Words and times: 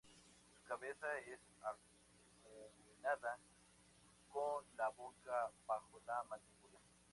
Su 0.55 0.63
cabeza 0.67 1.05
es 1.31 1.39
acuminada, 2.55 3.37
con 4.33 4.65
la 4.75 4.89
boca 4.89 5.51
bajo 5.67 6.01
la 6.07 6.23
mandíbula. 6.27 6.79